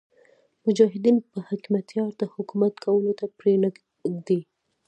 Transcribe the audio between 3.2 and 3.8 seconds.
پرې نه